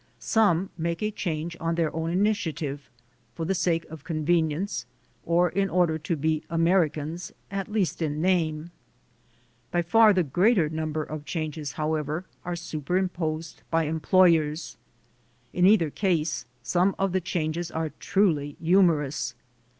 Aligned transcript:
Some 0.17 0.71
make 0.79 1.03
a 1.03 1.11
change 1.11 1.55
on 1.59 1.75
their 1.75 1.95
own 1.95 2.09
initiative, 2.09 2.89
for 3.35 3.45
the 3.45 3.53
sake 3.53 3.85
of 3.85 4.03
convenience, 4.03 4.87
or 5.27 5.49
in 5.51 5.69
order 5.69 5.99
to 5.99 6.15
be 6.15 6.41
Americans 6.49 7.31
at 7.51 7.71
least 7.71 8.01
in 8.01 8.19
name. 8.19 8.71
By 9.69 9.83
far 9.83 10.09
I 10.09 10.13
GO 10.13 10.23
TO 10.23 10.23
JAIL 10.23 10.23
107 10.23 10.25
the 10.25 10.33
greater 10.33 10.75
number 10.75 11.03
of 11.03 11.25
changes, 11.25 11.73
however, 11.73 12.25
are 12.43 12.55
super 12.55 12.97
imposed 12.97 13.61
by 13.69 13.83
employers. 13.83 14.75
In 15.53 15.67
either 15.67 15.91
case, 15.91 16.47
some 16.63 16.95
of 16.97 17.11
the 17.11 17.21
changes 17.21 17.69
are 17.69 17.91
truly 17.99 18.57
humorous. 18.59 19.35